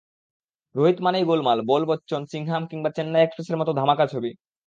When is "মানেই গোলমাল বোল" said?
1.01-1.83